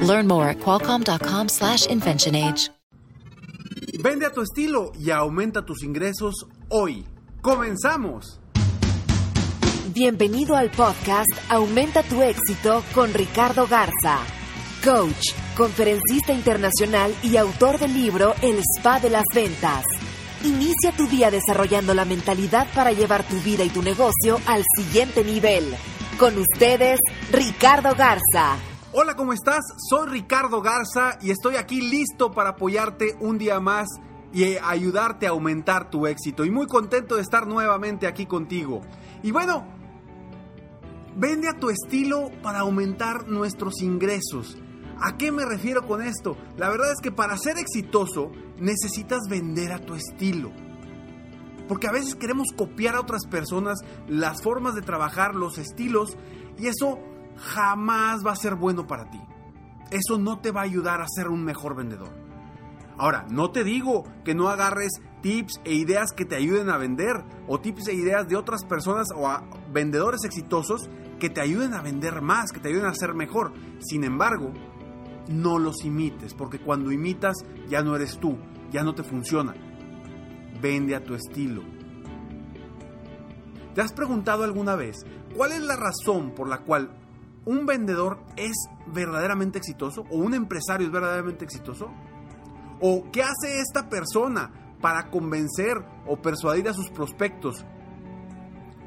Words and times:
Learn 0.00 0.26
more 0.26 0.48
at 0.48 0.58
qualcomm.com/inventionage. 0.58 2.70
Vende 4.00 4.26
a 4.26 4.32
tu 4.32 4.42
estilo 4.42 4.92
y 4.98 5.10
aumenta 5.10 5.64
tus 5.64 5.82
ingresos 5.82 6.46
hoy. 6.68 7.04
¡Comenzamos! 7.42 8.38
Bienvenido 9.92 10.54
al 10.54 10.70
podcast 10.70 11.28
Aumenta 11.48 12.04
tu 12.04 12.22
éxito 12.22 12.84
con 12.94 13.12
Ricardo 13.12 13.66
Garza, 13.66 14.18
coach, 14.84 15.32
conferencista 15.56 16.32
internacional 16.32 17.12
y 17.24 17.36
autor 17.36 17.80
del 17.80 17.94
libro 17.94 18.34
El 18.42 18.60
Spa 18.60 19.00
de 19.00 19.10
las 19.10 19.24
Ventas. 19.34 19.84
Inicia 20.44 20.92
tu 20.96 21.08
día 21.08 21.32
desarrollando 21.32 21.92
la 21.94 22.04
mentalidad 22.04 22.68
para 22.74 22.92
llevar 22.92 23.26
tu 23.26 23.36
vida 23.40 23.64
y 23.64 23.70
tu 23.70 23.82
negocio 23.82 24.38
al 24.46 24.62
siguiente 24.76 25.24
nivel. 25.24 25.74
Con 26.18 26.38
ustedes, 26.38 27.00
Ricardo 27.32 27.96
Garza. 27.96 28.56
Hola, 29.00 29.14
¿cómo 29.14 29.32
estás? 29.32 29.60
Soy 29.88 30.08
Ricardo 30.08 30.60
Garza 30.60 31.18
y 31.22 31.30
estoy 31.30 31.54
aquí 31.54 31.80
listo 31.80 32.32
para 32.32 32.50
apoyarte 32.50 33.16
un 33.20 33.38
día 33.38 33.60
más 33.60 33.86
y 34.32 34.56
ayudarte 34.56 35.28
a 35.28 35.30
aumentar 35.30 35.88
tu 35.88 36.08
éxito. 36.08 36.44
Y 36.44 36.50
muy 36.50 36.66
contento 36.66 37.14
de 37.14 37.22
estar 37.22 37.46
nuevamente 37.46 38.08
aquí 38.08 38.26
contigo. 38.26 38.80
Y 39.22 39.30
bueno, 39.30 39.64
vende 41.14 41.48
a 41.48 41.60
tu 41.60 41.70
estilo 41.70 42.32
para 42.42 42.58
aumentar 42.58 43.28
nuestros 43.28 43.82
ingresos. 43.82 44.58
¿A 45.00 45.16
qué 45.16 45.30
me 45.30 45.44
refiero 45.44 45.86
con 45.86 46.02
esto? 46.02 46.36
La 46.56 46.68
verdad 46.68 46.90
es 46.90 46.98
que 47.00 47.12
para 47.12 47.38
ser 47.38 47.56
exitoso 47.56 48.32
necesitas 48.58 49.20
vender 49.30 49.70
a 49.70 49.78
tu 49.78 49.94
estilo. 49.94 50.50
Porque 51.68 51.86
a 51.86 51.92
veces 51.92 52.16
queremos 52.16 52.48
copiar 52.56 52.96
a 52.96 53.00
otras 53.02 53.28
personas 53.28 53.78
las 54.08 54.42
formas 54.42 54.74
de 54.74 54.82
trabajar, 54.82 55.36
los 55.36 55.56
estilos, 55.56 56.16
y 56.58 56.66
eso 56.66 56.98
jamás 57.38 58.24
va 58.26 58.32
a 58.32 58.36
ser 58.36 58.54
bueno 58.54 58.86
para 58.86 59.10
ti. 59.10 59.20
Eso 59.90 60.18
no 60.18 60.40
te 60.40 60.50
va 60.50 60.60
a 60.60 60.64
ayudar 60.64 61.00
a 61.00 61.08
ser 61.08 61.28
un 61.28 61.44
mejor 61.44 61.74
vendedor. 61.74 62.12
Ahora, 62.98 63.26
no 63.30 63.50
te 63.50 63.64
digo 63.64 64.04
que 64.24 64.34
no 64.34 64.48
agarres 64.48 64.90
tips 65.22 65.60
e 65.64 65.74
ideas 65.74 66.12
que 66.12 66.24
te 66.24 66.34
ayuden 66.34 66.68
a 66.68 66.78
vender, 66.78 67.24
o 67.46 67.60
tips 67.60 67.88
e 67.88 67.94
ideas 67.94 68.28
de 68.28 68.36
otras 68.36 68.64
personas 68.64 69.08
o 69.14 69.28
a 69.28 69.44
vendedores 69.72 70.24
exitosos 70.24 70.90
que 71.18 71.30
te 71.30 71.40
ayuden 71.40 71.74
a 71.74 71.82
vender 71.82 72.20
más, 72.22 72.50
que 72.52 72.60
te 72.60 72.68
ayuden 72.68 72.86
a 72.86 72.94
ser 72.94 73.14
mejor. 73.14 73.52
Sin 73.80 74.04
embargo, 74.04 74.52
no 75.28 75.58
los 75.58 75.84
imites, 75.84 76.34
porque 76.34 76.58
cuando 76.58 76.90
imitas 76.90 77.36
ya 77.68 77.82
no 77.82 77.94
eres 77.94 78.18
tú, 78.18 78.36
ya 78.70 78.82
no 78.82 78.94
te 78.94 79.04
funciona. 79.04 79.54
Vende 80.60 80.96
a 80.96 81.04
tu 81.04 81.14
estilo. 81.14 81.62
¿Te 83.74 83.80
has 83.80 83.92
preguntado 83.92 84.42
alguna 84.42 84.74
vez 84.74 84.96
cuál 85.36 85.52
es 85.52 85.60
la 85.60 85.76
razón 85.76 86.32
por 86.34 86.48
la 86.48 86.58
cual 86.58 86.90
un 87.44 87.66
vendedor 87.66 88.18
es 88.36 88.56
verdaderamente 88.86 89.58
exitoso 89.58 90.04
o 90.10 90.16
un 90.16 90.34
empresario 90.34 90.86
es 90.86 90.92
verdaderamente 90.92 91.44
exitoso? 91.44 91.90
¿O 92.80 93.10
qué 93.10 93.22
hace 93.22 93.60
esta 93.60 93.88
persona 93.88 94.50
para 94.80 95.10
convencer 95.10 95.84
o 96.06 96.16
persuadir 96.16 96.68
a 96.68 96.74
sus 96.74 96.90
prospectos 96.90 97.64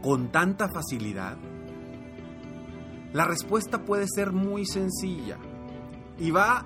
con 0.01 0.31
tanta 0.31 0.69
facilidad? 0.69 1.37
La 3.13 3.25
respuesta 3.25 3.83
puede 3.83 4.05
ser 4.07 4.31
muy 4.31 4.65
sencilla 4.65 5.37
y 6.17 6.31
va 6.31 6.65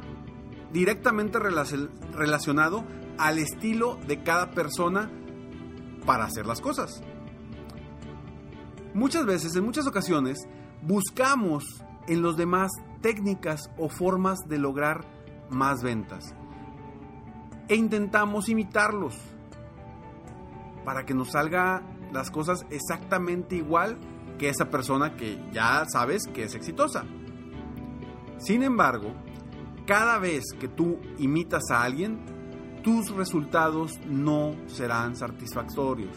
directamente 0.72 1.40
relacionado 1.40 2.84
al 3.18 3.40
estilo 3.40 3.98
de 4.08 4.22
cada 4.22 4.52
persona 4.52 5.10
para 6.06 6.26
hacer 6.26 6.46
las 6.46 6.62
cosas. 6.62 7.02
Muchas 8.94 9.26
veces, 9.26 9.56
en 9.56 9.66
muchas 9.66 9.88
ocasiones, 9.88 10.38
buscamos 10.82 11.84
en 12.08 12.22
los 12.22 12.38
demás 12.38 12.72
técnicas 13.02 13.70
o 13.78 13.90
formas 13.90 14.40
de 14.48 14.58
lograr 14.58 15.06
más 15.50 15.84
ventas. 15.84 16.34
E 17.68 17.76
intentamos 17.76 18.50
imitarlos 18.50 19.16
para 20.84 21.06
que 21.06 21.14
nos 21.14 21.32
salga 21.32 21.82
las 22.14 22.30
cosas 22.30 22.66
exactamente 22.70 23.56
igual 23.56 23.98
que 24.38 24.50
esa 24.50 24.70
persona 24.70 25.16
que 25.16 25.40
ya 25.52 25.86
sabes 25.92 26.24
que 26.34 26.44
es 26.44 26.56
exitosa. 26.56 27.06
Sin 28.38 28.64
embargo, 28.64 29.14
cada 29.86 30.20
vez 30.20 30.44
que 30.60 30.68
tú 30.68 31.00
imitas 31.18 31.64
a 31.72 31.84
alguien, 31.84 32.20
tus 32.84 33.10
resultados 33.12 34.00
no 34.06 34.56
serán 34.68 35.16
satisfactorios. 35.16 36.16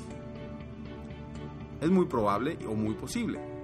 Es 1.81 1.91
muy 1.91 2.07
probable 2.07 2.59
o 2.69 2.75
muy 2.75 2.95
posible. 2.95 3.58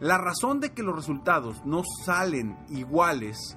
La 0.00 0.16
razón 0.16 0.60
de 0.60 0.70
que 0.70 0.82
los 0.82 0.94
resultados 0.94 1.64
no 1.64 1.82
salen 2.04 2.56
iguales 2.68 3.56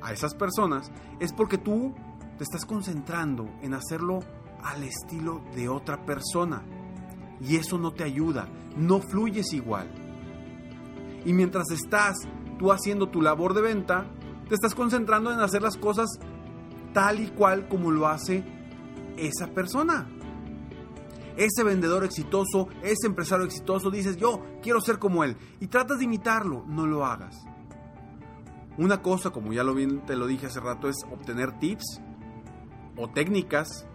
a 0.00 0.12
esas 0.12 0.34
personas 0.34 0.90
es 1.20 1.32
porque 1.32 1.58
tú 1.58 1.94
te 2.38 2.44
estás 2.44 2.64
concentrando 2.64 3.48
en 3.62 3.74
hacerlo 3.74 4.20
al 4.62 4.82
estilo 4.82 5.42
de 5.54 5.68
otra 5.68 6.04
persona. 6.04 6.62
Y 7.40 7.56
eso 7.56 7.78
no 7.78 7.92
te 7.92 8.04
ayuda, 8.04 8.48
no 8.76 9.00
fluyes 9.00 9.52
igual. 9.52 9.90
Y 11.26 11.32
mientras 11.32 11.70
estás 11.70 12.16
tú 12.58 12.72
haciendo 12.72 13.08
tu 13.08 13.20
labor 13.20 13.52
de 13.54 13.62
venta, 13.62 14.06
te 14.48 14.54
estás 14.54 14.74
concentrando 14.74 15.32
en 15.32 15.40
hacer 15.40 15.62
las 15.62 15.76
cosas 15.76 16.08
tal 16.92 17.20
y 17.20 17.28
cual 17.28 17.68
como 17.68 17.90
lo 17.90 18.06
hace 18.06 18.44
esa 19.16 19.48
persona. 19.48 20.06
Ese 21.36 21.64
vendedor 21.64 22.04
exitoso, 22.04 22.68
ese 22.82 23.06
empresario 23.06 23.44
exitoso, 23.44 23.90
dices, 23.90 24.16
yo 24.16 24.42
quiero 24.62 24.80
ser 24.80 24.98
como 24.98 25.24
él. 25.24 25.36
Y 25.60 25.66
tratas 25.66 25.98
de 25.98 26.04
imitarlo, 26.04 26.64
no 26.66 26.86
lo 26.86 27.04
hagas. 27.04 27.44
Una 28.76 29.02
cosa, 29.02 29.30
como 29.30 29.52
ya 29.52 29.62
lo 29.64 29.74
te 30.04 30.16
lo 30.16 30.26
dije 30.26 30.46
hace 30.46 30.60
rato, 30.60 30.88
es 30.88 30.96
obtener 31.10 31.58
tips 31.58 32.00
o 32.96 33.08
técnicas 33.08 33.86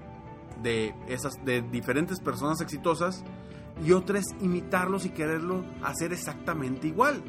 de, 0.61 0.94
esas, 1.07 1.33
de 1.45 1.61
diferentes 1.61 2.19
personas 2.19 2.61
exitosas 2.61 3.23
y 3.85 3.94
otra 3.94 4.19
es 4.19 4.25
imitarlos 4.41 5.05
y 5.05 5.09
quererlo 5.09 5.66
hacer 5.83 6.13
exactamente 6.13 6.88
igual. 6.88 7.23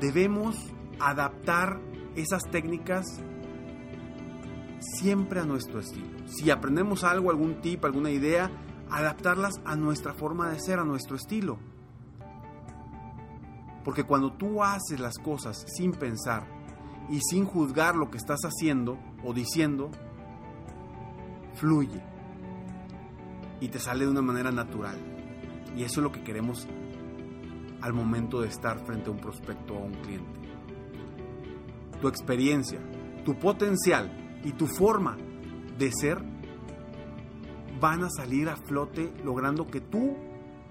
Debemos 0.00 0.56
adaptar 1.00 1.80
esas 2.14 2.42
técnicas 2.50 3.04
siempre 4.94 5.40
a 5.40 5.44
nuestro 5.44 5.80
estilo. 5.80 6.18
Si 6.26 6.50
aprendemos 6.50 7.04
algo, 7.04 7.30
algún 7.30 7.60
tip, 7.60 7.84
alguna 7.84 8.10
idea, 8.10 8.50
adaptarlas 8.90 9.54
a 9.64 9.76
nuestra 9.76 10.14
forma 10.14 10.50
de 10.50 10.60
ser, 10.60 10.78
a 10.78 10.84
nuestro 10.84 11.16
estilo. 11.16 11.58
Porque 13.84 14.04
cuando 14.04 14.32
tú 14.32 14.62
haces 14.62 14.98
las 15.00 15.18
cosas 15.18 15.64
sin 15.76 15.92
pensar 15.92 16.46
y 17.08 17.20
sin 17.20 17.44
juzgar 17.44 17.94
lo 17.94 18.10
que 18.10 18.18
estás 18.18 18.40
haciendo 18.42 18.98
o 19.24 19.32
diciendo, 19.32 19.90
fluye 21.54 22.02
y 23.60 23.68
te 23.68 23.78
sale 23.78 24.04
de 24.04 24.10
una 24.10 24.22
manera 24.22 24.50
natural. 24.50 24.98
Y 25.76 25.82
eso 25.82 26.00
es 26.00 26.04
lo 26.04 26.12
que 26.12 26.24
queremos 26.24 26.66
al 27.80 27.92
momento 27.92 28.40
de 28.40 28.48
estar 28.48 28.78
frente 28.84 29.08
a 29.08 29.12
un 29.12 29.18
prospecto 29.18 29.74
o 29.74 29.78
a 29.78 29.84
un 29.84 29.94
cliente 29.94 30.36
tu 32.00 32.08
experiencia, 32.08 32.80
tu 33.24 33.34
potencial 33.38 34.10
y 34.46 34.52
tu 34.52 34.68
forma 34.68 35.16
de 35.76 35.90
ser 35.92 36.22
van 37.80 38.04
a 38.04 38.08
salir 38.08 38.48
a 38.48 38.56
flote 38.56 39.12
logrando 39.24 39.66
que 39.66 39.80
tú 39.80 40.16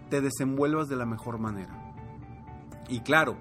te 0.10 0.22
desenvuelvas 0.22 0.88
de 0.88 0.96
la 0.96 1.06
mejor 1.06 1.40
manera. 1.40 1.94
Y 2.88 3.02
claro, 3.02 3.38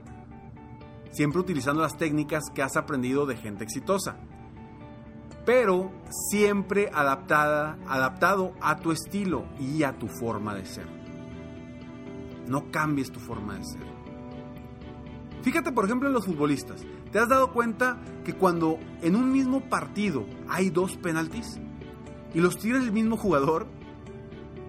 siempre 1.13 1.41
utilizando 1.41 1.83
las 1.83 1.97
técnicas 1.97 2.43
que 2.53 2.63
has 2.63 2.77
aprendido 2.77 3.27
de 3.27 3.37
gente 3.37 3.63
exitosa, 3.63 4.17
pero 5.47 5.93
siempre 6.11 6.91
adaptada, 6.93 7.79
adaptado 7.87 8.55
a 8.61 8.77
tu 8.79 8.91
estilo 8.91 9.45
y 9.61 9.85
a 9.85 9.97
tu 9.97 10.09
forma 10.09 10.55
de 10.55 10.67
ser. 10.67 10.87
No 12.49 12.73
cambies 12.73 13.13
tu 13.13 13.21
forma 13.21 13.55
de 13.57 13.65
ser. 13.65 13.95
Fíjate, 15.43 15.71
por 15.71 15.85
ejemplo, 15.85 16.09
en 16.09 16.15
los 16.15 16.27
futbolistas. 16.27 16.85
¿Te 17.15 17.21
has 17.21 17.29
dado 17.29 17.53
cuenta 17.53 17.97
que 18.25 18.35
cuando 18.35 18.81
en 19.01 19.15
un 19.15 19.31
mismo 19.31 19.61
partido 19.61 20.27
hay 20.49 20.71
dos 20.71 20.97
penaltis 20.97 21.61
y 22.35 22.41
los 22.41 22.59
tira 22.59 22.77
el 22.77 22.91
mismo 22.91 23.17
jugador, 23.17 23.69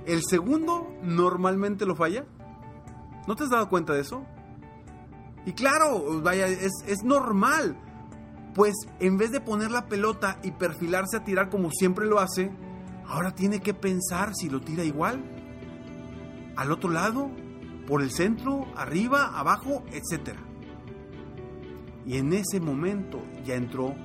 el 0.06 0.22
segundo 0.24 0.94
normalmente 1.02 1.88
lo 1.88 1.96
falla? 1.96 2.28
¿No 3.28 3.36
te 3.36 3.46
has 3.46 3.50
dado 3.50 3.68
cuenta 3.68 3.94
de 3.94 4.02
eso? 4.02 4.28
Y 5.48 5.54
claro, 5.54 6.22
vaya, 6.22 6.46
es, 6.46 6.72
es 6.86 7.04
normal. 7.04 7.80
Pues 8.54 8.76
en 9.00 9.18
vez 9.18 9.32
de 9.32 9.42
poner 9.42 9.72
la 9.72 9.88
pelota 9.88 10.38
y 10.44 10.52
perfilarse 10.52 11.18
a 11.18 11.24
tirar 11.24 11.50
como 11.50 11.72
siempre 11.72 12.06
lo 12.06 12.20
hace, 12.20 12.52
ahora 13.08 13.34
tiene 13.34 13.60
que 13.60 13.74
pensar 13.74 14.36
si 14.36 14.52
lo 14.52 14.62
tira 14.62 14.84
igual, 14.84 15.20
al 16.56 16.72
otro 16.72 16.92
lado, 16.92 17.32
por 17.88 18.04
el 18.04 18.12
centro, 18.12 18.68
arriba, 18.76 19.32
abajo, 19.36 19.84
etc. 19.92 20.38
Y 22.06 22.18
en 22.18 22.34
ese 22.34 22.60
momento 22.60 23.20
ya 23.44 23.56
entró 23.56 23.96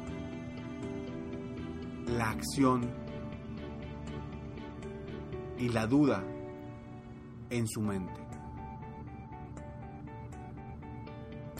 la 2.06 2.31
acción 2.31 2.91
y 5.58 5.69
la 5.69 5.87
duda 5.87 6.25
en 7.50 7.69
su 7.69 7.82
mente. 7.82 8.20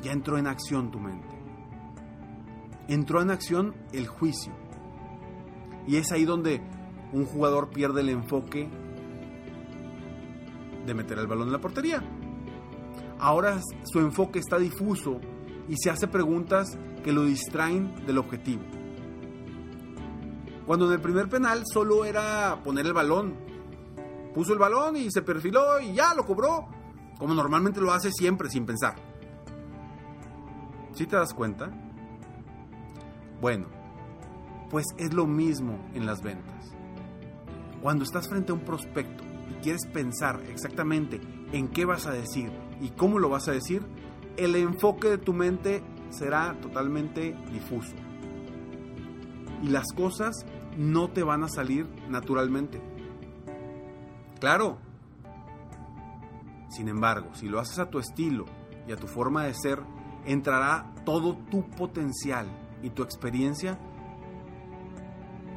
Ya 0.03 0.13
entró 0.13 0.39
en 0.39 0.47
acción 0.47 0.91
tu 0.91 0.99
mente. 0.99 1.29
Entró 2.89 3.21
en 3.21 3.31
acción 3.31 3.75
el 3.93 4.07
juicio. 4.07 4.53
Y 5.87 5.97
es 5.97 6.11
ahí 6.11 6.25
donde 6.25 6.63
un 7.13 7.27
jugador 7.27 7.69
pierde 7.69 8.01
el 8.01 8.09
enfoque 8.09 8.69
de 10.87 10.95
meter 10.95 11.19
el 11.19 11.27
balón 11.27 11.49
en 11.49 11.53
la 11.53 11.61
portería. 11.61 12.03
Ahora 13.19 13.61
su 13.85 13.99
enfoque 13.99 14.39
está 14.39 14.59
difuso 14.59 15.21
y 15.71 15.77
se 15.77 15.89
hace 15.89 16.09
preguntas 16.09 16.77
que 17.05 17.13
lo 17.13 17.25
distraen 17.25 17.95
del 18.05 18.19
objetivo. 18.19 18.63
Cuando 20.67 20.87
en 20.87 20.93
el 20.93 21.01
primer 21.01 21.29
penal 21.29 21.63
solo 21.65 22.05
era 22.05 22.61
poner 22.65 22.87
el 22.87 22.93
balón. 22.93 23.37
Puso 24.35 24.53
el 24.53 24.59
balón 24.59 24.97
y 24.97 25.11
se 25.13 25.23
perfiló 25.23 25.81
y 25.81 25.95
ya 25.95 26.13
lo 26.15 26.27
cobró, 26.27 26.67
como 27.19 27.35
normalmente 27.35 27.81
lo 27.81 27.93
hace 27.93 28.11
siempre 28.11 28.51
sin 28.51 28.67
pensar. 28.67 28.97
¿Sí 30.93 31.07
te 31.07 31.15
das 31.15 31.33
cuenta? 31.33 31.71
Bueno, 33.41 33.67
pues 34.71 34.87
es 34.99 35.15
lo 35.15 35.27
mismo 35.27 35.79
en 35.95 36.05
las 36.05 36.21
ventas. 36.21 36.73
Cuando 37.81 38.03
estás 38.03 38.29
frente 38.29 38.51
a 38.51 38.57
un 38.57 38.65
prospecto 38.65 39.23
y 39.49 39.55
quieres 39.63 39.87
pensar 39.87 40.43
exactamente 40.49 41.21
en 41.53 41.69
qué 41.69 41.85
vas 41.85 42.07
a 42.07 42.13
decir 42.13 42.51
y 42.81 42.91
cómo 42.91 43.21
lo 43.21 43.29
vas 43.29 43.47
a 43.47 43.53
decir, 43.53 43.87
el 44.41 44.57
enfoque 44.57 45.09
de 45.11 45.19
tu 45.19 45.35
mente 45.35 45.83
será 46.09 46.59
totalmente 46.61 47.37
difuso. 47.53 47.95
Y 49.63 49.69
las 49.69 49.87
cosas 49.95 50.47
no 50.79 51.11
te 51.11 51.23
van 51.23 51.45
a 51.45 51.49
salir 51.49 51.87
naturalmente. 52.09 52.81
Claro. 54.41 54.79
Sin 56.71 56.89
embargo, 56.89 57.35
si 57.35 57.49
lo 57.49 57.61
haces 57.61 57.79
a 57.79 57.91
tu 57.91 57.99
estilo 57.99 58.47
y 58.89 58.93
a 58.93 58.97
tu 58.97 59.07
forma 59.07 59.45
de 59.45 59.55
ser, 59.55 59.83
entrará 60.25 60.95
todo 61.05 61.37
tu 61.51 61.69
potencial 61.71 62.47
y 62.83 62.91
tu 62.91 63.03
experiencia 63.03 63.79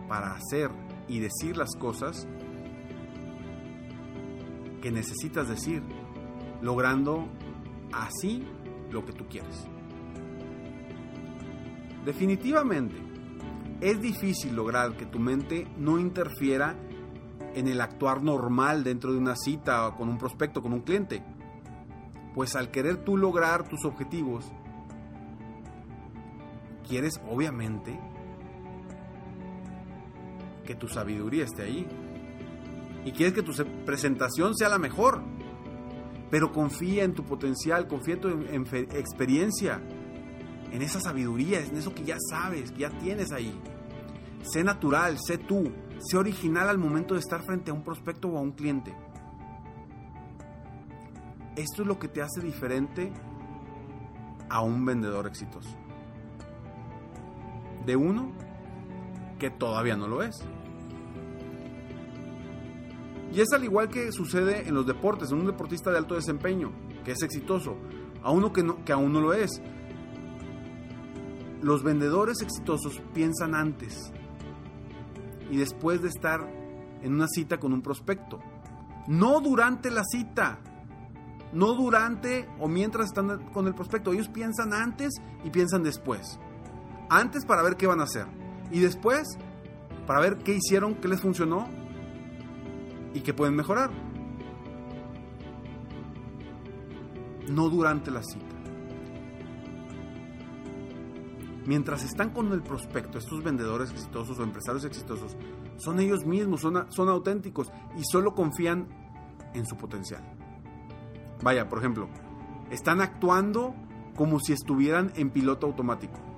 para 0.09 0.33
hacer 0.33 0.71
y 1.07 1.19
decir 1.19 1.55
las 1.55 1.75
cosas 1.79 2.27
que 4.81 4.91
necesitas 4.91 5.47
decir, 5.47 5.81
logrando 6.61 7.29
así 7.93 8.45
lo 8.93 9.05
que 9.05 9.13
tú 9.13 9.25
quieres. 9.27 9.67
Definitivamente, 12.05 12.95
es 13.81 14.01
difícil 14.01 14.55
lograr 14.55 14.95
que 14.95 15.05
tu 15.05 15.19
mente 15.19 15.67
no 15.77 15.99
interfiera 15.99 16.75
en 17.55 17.67
el 17.67 17.81
actuar 17.81 18.21
normal 18.23 18.83
dentro 18.83 19.11
de 19.11 19.17
una 19.17 19.35
cita 19.35 19.93
con 19.97 20.09
un 20.09 20.17
prospecto, 20.17 20.61
con 20.61 20.73
un 20.73 20.81
cliente. 20.81 21.23
Pues 22.33 22.55
al 22.55 22.71
querer 22.71 23.03
tú 23.03 23.17
lograr 23.17 23.67
tus 23.67 23.85
objetivos, 23.85 24.51
quieres 26.87 27.21
obviamente 27.29 27.99
que 30.65 30.75
tu 30.75 30.87
sabiduría 30.87 31.43
esté 31.43 31.63
ahí. 31.63 31.87
Y 33.05 33.11
quieres 33.11 33.33
que 33.33 33.43
tu 33.43 33.51
presentación 33.85 34.55
sea 34.55 34.69
la 34.69 34.79
mejor. 34.79 35.21
Pero 36.33 36.51
confía 36.51 37.03
en 37.03 37.13
tu 37.13 37.23
potencial, 37.23 37.87
confía 37.87 38.15
en 38.15 38.63
tu 38.63 38.75
experiencia, 38.75 39.79
en 40.71 40.81
esa 40.81 40.99
sabiduría, 40.99 41.63
en 41.63 41.77
eso 41.77 41.93
que 41.93 42.05
ya 42.05 42.17
sabes, 42.27 42.71
que 42.71 42.79
ya 42.79 42.89
tienes 42.89 43.31
ahí. 43.31 43.53
Sé 44.41 44.63
natural, 44.63 45.19
sé 45.19 45.37
tú, 45.37 45.71
sé 45.99 46.17
original 46.17 46.69
al 46.69 46.79
momento 46.79 47.13
de 47.13 47.19
estar 47.19 47.43
frente 47.43 47.69
a 47.69 47.75
un 47.75 47.83
prospecto 47.83 48.29
o 48.29 48.39
a 48.39 48.41
un 48.41 48.53
cliente. 48.53 48.95
Esto 51.55 51.83
es 51.83 51.87
lo 51.87 51.99
que 51.99 52.07
te 52.07 52.23
hace 52.23 52.41
diferente 52.41 53.13
a 54.49 54.61
un 54.61 54.83
vendedor 54.85 55.27
exitoso. 55.27 55.77
De 57.85 57.95
uno 57.95 58.31
que 59.37 59.51
todavía 59.51 59.95
no 59.95 60.07
lo 60.07 60.23
es. 60.23 60.43
Y 63.33 63.41
es 63.41 63.51
al 63.51 63.63
igual 63.63 63.89
que 63.89 64.11
sucede 64.11 64.67
en 64.67 64.75
los 64.75 64.85
deportes, 64.85 65.31
en 65.31 65.39
un 65.39 65.47
deportista 65.47 65.89
de 65.89 65.97
alto 65.97 66.13
desempeño, 66.13 66.71
que 67.03 67.13
es 67.13 67.23
exitoso, 67.23 67.75
a 68.21 68.29
uno 68.29 68.53
que, 68.53 68.61
no, 68.61 68.77
aún 68.93 69.11
no 69.11 69.21
lo 69.21 69.33
es. 69.33 69.59
Los 71.63 71.81
vendedores 71.81 72.41
exitosos 72.41 73.01
piensan 73.13 73.55
antes 73.55 74.11
y 75.49 75.57
después 75.57 76.03
de 76.03 76.09
estar 76.09 76.47
en 77.01 77.15
una 77.15 77.27
cita 77.27 77.59
con 77.59 77.73
un 77.73 77.81
prospecto. 77.81 78.39
No 79.07 79.41
durante 79.41 79.89
la 79.89 80.03
cita, 80.03 80.59
no 81.53 81.73
durante 81.73 82.47
o 82.59 82.67
mientras 82.67 83.07
están 83.07 83.51
con 83.51 83.65
el 83.65 83.73
prospecto. 83.73 84.13
Ellos 84.13 84.29
piensan 84.29 84.73
antes 84.73 85.11
y 85.43 85.49
piensan 85.49 85.81
después. 85.81 86.39
Antes 87.09 87.45
para 87.45 87.63
ver 87.63 87.77
qué 87.77 87.87
van 87.87 87.99
a 87.99 88.03
hacer 88.03 88.27
y 88.71 88.79
después 88.79 89.23
para 90.05 90.19
ver 90.19 90.37
qué 90.37 90.53
hicieron, 90.53 90.95
qué 90.95 91.07
les 91.07 91.21
funcionó 91.21 91.67
y 93.13 93.21
que 93.21 93.33
pueden 93.33 93.55
mejorar. 93.55 93.91
No 97.49 97.69
durante 97.69 98.11
la 98.11 98.23
cita. 98.23 98.45
Mientras 101.65 102.03
están 102.03 102.31
con 102.31 102.51
el 102.51 102.61
prospecto, 102.61 103.17
estos 103.17 103.41
vendedores 103.43 103.91
exitosos 103.91 104.37
o 104.37 104.43
empresarios 104.43 104.83
exitosos, 104.83 105.37
son 105.77 105.99
ellos 105.99 106.25
mismos, 106.25 106.61
son, 106.61 106.91
son 106.91 107.09
auténticos 107.09 107.71
y 107.97 108.03
solo 108.03 108.33
confían 108.35 108.87
en 109.53 109.65
su 109.65 109.77
potencial. 109.77 110.23
Vaya, 111.41 111.69
por 111.69 111.79
ejemplo, 111.79 112.09
están 112.69 113.01
actuando 113.01 113.75
como 114.15 114.39
si 114.39 114.53
estuvieran 114.53 115.13
en 115.15 115.29
piloto 115.29 115.67
automático 115.67 116.32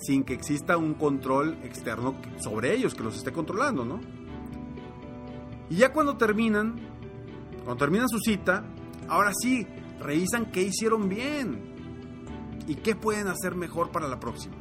sin 0.00 0.24
que 0.24 0.34
exista 0.34 0.76
un 0.76 0.94
control 0.94 1.58
externo 1.62 2.14
sobre 2.38 2.74
ellos 2.74 2.94
que 2.94 3.02
los 3.02 3.16
esté 3.16 3.32
controlando, 3.32 3.84
¿no? 3.84 4.00
Y 5.68 5.76
ya 5.76 5.92
cuando 5.92 6.16
terminan, 6.16 6.76
cuando 7.64 7.76
terminan 7.76 8.08
su 8.08 8.18
cita, 8.18 8.64
ahora 9.08 9.32
sí, 9.40 9.66
revisan 10.00 10.50
qué 10.50 10.62
hicieron 10.62 11.08
bien 11.08 11.70
y 12.66 12.76
qué 12.76 12.96
pueden 12.96 13.28
hacer 13.28 13.54
mejor 13.54 13.90
para 13.90 14.08
la 14.08 14.18
próxima. 14.18 14.56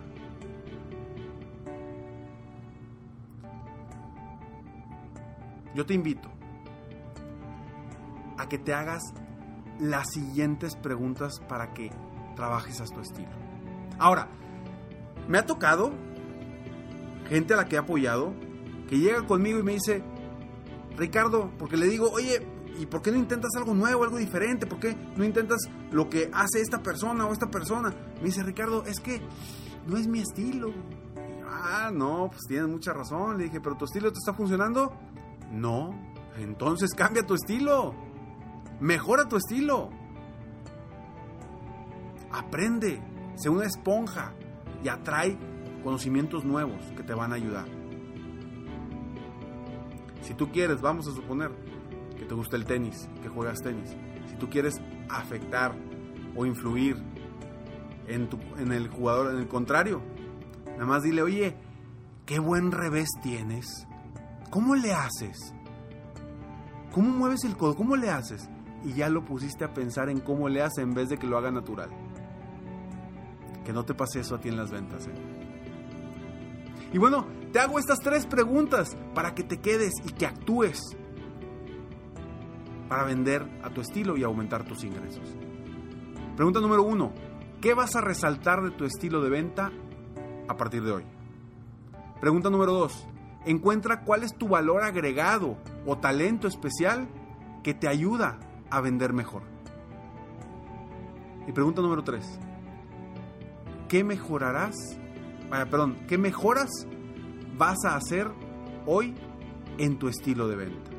Yo 5.76 5.86
te 5.86 5.94
invito 5.94 6.30
a 8.38 8.50
que 8.50 8.58
te 8.58 8.74
hagas 8.74 9.02
las 9.80 10.12
siguientes 10.12 10.76
preguntas 10.76 11.40
para 11.48 11.74
que 11.74 11.92
trabajes 12.36 12.82
a 12.82 12.86
tu 12.86 13.00
estilo. 13.00 13.30
Ahora, 13.98 14.28
me 15.30 15.38
ha 15.38 15.46
tocado 15.46 15.94
gente 17.30 17.54
a 17.54 17.58
la 17.58 17.66
que 17.66 17.76
he 17.76 17.80
apoyado 17.80 18.34
que 18.90 18.98
llega 18.98 19.26
conmigo 19.28 19.60
y 19.60 19.64
me 19.64 19.74
dice, 19.74 20.04
Ricardo, 20.98 21.52
porque 21.60 21.78
le 21.78 21.86
digo, 21.86 22.10
oye, 22.12 22.46
¿y 22.80 22.88
por 22.88 23.04
qué 23.04 23.12
no 23.12 23.18
intentas 23.18 23.52
algo 23.56 23.76
nuevo, 23.76 24.04
algo 24.04 24.18
diferente? 24.18 24.66
¿Por 24.66 24.80
qué 24.80 24.98
no 25.16 25.24
intentas 25.24 25.60
lo 25.92 26.10
que 26.10 26.32
hace 26.34 26.60
esta 26.60 26.82
persona 26.82 27.28
o 27.28 27.32
esta 27.32 27.52
persona? 27.52 27.94
Me 28.16 28.26
dice, 28.26 28.42
Ricardo, 28.42 28.84
es 28.86 29.00
que 29.00 29.22
no 29.86 29.98
es 29.98 30.08
mi 30.08 30.20
estilo. 30.20 30.74
ah, 31.48 31.92
no, 31.94 32.30
pues 32.32 32.42
tienes 32.48 32.68
mucha 32.68 32.92
razón. 32.94 33.38
Le 33.38 33.44
dije, 33.44 33.62
¿pero 33.62 33.78
tu 33.78 33.86
estilo 33.86 34.12
te 34.12 34.18
está 34.18 34.34
funcionando? 34.34 34.92
No. 35.52 35.94
Entonces 36.40 36.96
cambia 36.96 37.22
tu 37.24 37.36
estilo. 37.36 37.94
Mejora 38.80 39.28
tu 39.28 39.38
estilo. 39.38 39.92
Aprende. 42.32 43.00
Sé 43.36 43.50
una 43.50 43.66
esponja 43.66 44.34
y 44.84 44.90
atrae 44.90 45.38
conocimientos 45.84 46.44
nuevos 46.46 46.84
que 46.96 47.04
te 47.04 47.14
van 47.14 47.32
a 47.32 47.36
ayudar. 47.36 47.66
Si 50.22 50.34
tú 50.34 50.52
quieres, 50.52 50.82
vamos 50.82 51.08
a 51.08 51.12
suponer 51.12 51.52
que 52.18 52.26
te 52.26 52.36
gusta 52.36 52.56
el 52.56 52.66
tenis, 52.66 53.10
que 53.22 53.30
juegas 53.30 53.62
tenis. 53.62 53.96
Si 54.30 54.36
tú 54.36 54.50
quieres 54.50 54.80
afectar 55.10 55.76
o 56.36 56.46
influir 56.46 56.98
en, 58.08 58.30
tu, 58.30 58.38
en 58.58 58.72
el 58.72 58.90
jugador, 58.90 59.34
en 59.34 59.40
el 59.40 59.48
contrario, 59.48 60.02
nada 60.74 60.86
más 60.86 61.04
dile, 61.04 61.22
oye, 61.22 61.56
qué 62.26 62.40
buen 62.40 62.72
revés 62.72 63.10
tienes. 63.24 63.88
¿Cómo 64.52 64.76
le 64.76 64.94
haces? 64.94 65.54
¿Cómo 66.94 67.10
mueves 67.10 67.44
el 67.44 67.56
codo? 67.56 67.76
¿Cómo 67.76 67.96
le 67.96 68.10
haces? 68.10 68.50
Y 68.84 68.94
ya 68.94 69.10
lo 69.10 69.24
pusiste 69.26 69.64
a 69.64 69.74
pensar 69.74 70.10
en 70.10 70.20
cómo 70.20 70.50
le 70.50 70.62
hace 70.62 70.82
en 70.82 70.94
vez 70.94 71.10
de 71.10 71.18
que 71.18 71.28
lo 71.28 71.38
haga 71.38 71.52
natural. 71.52 71.90
Que 73.70 73.74
no 73.74 73.86
te 73.86 73.94
pase 73.94 74.22
eso 74.22 74.34
a 74.34 74.40
ti 74.40 74.50
en 74.50 74.58
las 74.58 74.72
ventas. 74.72 75.06
¿eh? 75.06 75.14
Y 76.92 76.98
bueno, 76.98 77.28
te 77.54 77.60
hago 77.60 77.78
estas 77.78 78.00
tres 78.00 78.26
preguntas 78.26 78.98
para 79.14 79.36
que 79.36 79.44
te 79.44 79.60
quedes 79.60 79.94
y 80.04 80.12
que 80.12 80.26
actúes 80.26 80.98
para 82.88 83.04
vender 83.04 83.48
a 83.62 83.70
tu 83.70 83.82
estilo 83.82 84.18
y 84.18 84.24
aumentar 84.24 84.64
tus 84.64 84.84
ingresos. 84.84 85.36
Pregunta 86.36 86.60
número 86.62 86.82
uno, 86.82 87.14
¿qué 87.62 87.76
vas 87.76 87.96
a 87.96 88.02
resaltar 88.02 88.64
de 88.64 88.72
tu 88.72 88.86
estilo 88.86 89.22
de 89.22 89.30
venta 89.30 89.72
a 90.48 90.58
partir 90.58 90.84
de 90.84 90.92
hoy? 90.92 91.04
Pregunta 92.20 92.50
número 92.50 92.74
dos, 92.74 93.08
encuentra 93.46 94.04
cuál 94.04 94.24
es 94.24 94.36
tu 94.36 94.48
valor 94.48 94.82
agregado 94.82 95.60
o 95.86 95.96
talento 96.00 96.48
especial 96.48 97.08
que 97.62 97.76
te 97.76 97.88
ayuda 97.88 98.40
a 98.72 98.82
vender 98.82 99.14
mejor. 99.14 99.44
Y 101.48 101.52
pregunta 101.52 101.84
número 101.84 102.04
tres, 102.04 102.40
¿qué 103.90 104.04
mejorarás? 104.04 104.76
perdón, 105.50 105.98
¿qué 106.08 106.18
mejoras 106.20 106.70
vas 107.58 107.84
a 107.86 107.96
hacer 107.96 108.32
hoy 108.86 109.16
en 109.80 109.98
tu 109.98 110.08
estilo 110.08 110.48
de 110.48 110.56
venta? 110.56 110.92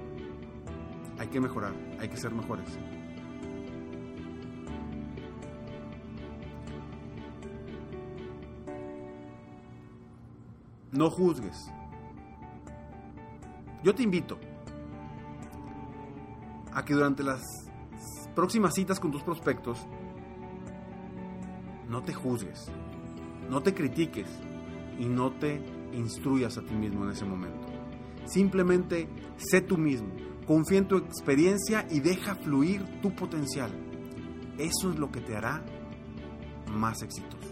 Hay 1.19 1.29
que 1.29 1.41
mejorar, 1.41 1.73
hay 2.01 2.09
que 2.09 2.17
ser 2.17 2.33
mejores. 2.33 2.69
No 10.91 11.09
juzgues. 11.11 11.71
Yo 13.85 13.95
te 13.95 14.03
invito 14.03 14.39
a 16.73 16.85
que 16.85 16.95
durante 16.95 17.23
las 17.23 17.41
próximas 18.35 18.75
citas 18.75 18.99
con 18.99 19.13
tus 19.13 19.23
prospectos 19.23 19.87
no 21.91 22.05
te 22.05 22.15
juzgues, 22.15 22.71
no 23.51 23.63
te 23.63 23.75
critiques 23.75 24.29
y 24.99 25.07
no 25.07 25.33
te 25.33 25.61
instruyas 25.93 26.57
a 26.57 26.63
ti 26.63 26.73
mismo 26.73 27.05
en 27.05 27.11
ese 27.11 27.25
momento. 27.25 27.67
Simplemente 28.27 29.09
sé 29.37 29.61
tú 29.61 29.77
mismo, 29.77 30.09
confía 30.47 30.79
en 30.79 30.89
tu 30.89 30.97
experiencia 30.99 31.87
y 31.91 31.99
deja 31.99 32.37
fluir 32.37 32.85
tu 33.03 33.13
potencial. 33.15 33.73
Eso 34.57 34.91
es 34.91 34.99
lo 35.01 35.11
que 35.11 35.21
te 35.21 35.37
hará 35.37 35.65
más 36.73 37.03
exitoso. 37.03 37.49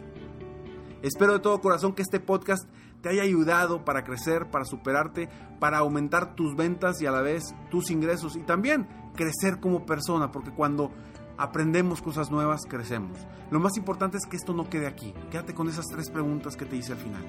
Espero 1.03 1.33
de 1.33 1.41
todo 1.41 1.61
corazón 1.61 1.95
que 1.95 2.03
este 2.03 2.21
podcast 2.21 2.69
te 3.03 3.09
haya 3.09 3.23
ayudado 3.23 3.85
para 3.85 4.05
crecer, 4.05 4.51
para 4.51 4.65
superarte, 4.65 5.29
para 5.59 5.79
aumentar 5.79 6.37
tus 6.37 6.55
ventas 6.55 7.03
y 7.03 7.07
a 7.07 7.11
la 7.11 7.23
vez 7.23 7.55
tus 7.71 7.91
ingresos 7.91 8.37
y 8.37 8.43
también 8.43 8.87
crecer 9.17 9.59
como 9.59 9.85
persona, 9.85 10.31
porque 10.31 10.53
cuando 10.53 10.93
aprendemos 11.39 12.03
cosas 12.03 12.31
nuevas, 12.31 12.67
crecemos. 12.69 13.17
Lo 13.51 13.61
más 13.61 13.77
importante 13.77 14.19
es 14.19 14.27
que 14.27 14.37
esto 14.37 14.53
no 14.53 14.69
quede 14.69 14.87
aquí. 14.87 15.15
Quédate 15.31 15.55
con 15.55 15.69
esas 15.69 15.87
tres 15.87 16.11
preguntas 16.11 16.57
que 16.57 16.67
te 16.67 16.77
hice 16.77 16.93
al 16.93 16.99
final, 16.99 17.25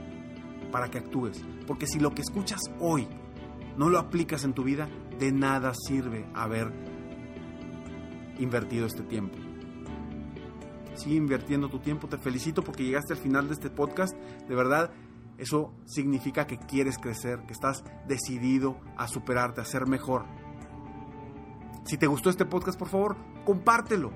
para 0.72 0.90
que 0.90 0.98
actúes, 0.98 1.42
porque 1.68 1.88
si 1.88 2.00
lo 2.00 2.14
que 2.14 2.24
escuchas 2.24 2.60
hoy 2.80 3.08
no 3.78 3.90
lo 3.90 4.00
aplicas 4.00 4.44
en 4.44 4.54
tu 4.54 4.64
vida, 4.64 4.90
de 5.20 5.32
nada 5.32 5.74
sirve 5.74 6.28
haber 6.34 6.74
invertido 8.40 8.86
este 8.86 9.04
tiempo. 9.04 9.38
Sigue 10.96 11.16
invirtiendo 11.16 11.70
tu 11.70 11.80
tiempo, 11.80 12.10
te 12.10 12.18
felicito 12.18 12.62
porque 12.62 12.84
llegaste 12.84 13.14
al 13.14 13.20
final 13.20 13.48
de 13.48 13.54
este 13.54 13.70
podcast. 13.70 14.14
De 14.50 14.56
verdad, 14.56 14.92
eso 15.38 15.74
significa 15.86 16.46
que 16.46 16.58
quieres 16.58 16.98
crecer, 16.98 17.40
que 17.46 17.54
estás 17.54 17.86
decidido 18.06 18.78
a 18.98 19.08
superarte, 19.08 19.62
a 19.62 19.66
ser 19.66 19.88
mejor. 19.88 20.26
Si 21.90 21.98
te 21.98 22.06
gustó 22.06 22.30
este 22.30 22.46
podcast, 22.46 22.78
por 22.78 22.88
favor, 22.88 23.16
compártelo. 23.44 24.12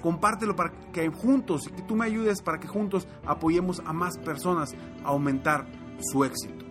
Compártelo 0.00 0.54
para 0.54 0.70
que 0.92 1.08
juntos, 1.08 1.66
y 1.66 1.72
que 1.72 1.82
tú 1.82 1.96
me 1.96 2.04
ayudes 2.04 2.40
para 2.40 2.60
que 2.60 2.68
juntos 2.68 3.08
apoyemos 3.24 3.82
a 3.84 3.92
más 3.92 4.16
personas 4.16 4.76
a 5.04 5.08
aumentar 5.08 5.66
su 5.98 6.22
éxito. 6.22 6.64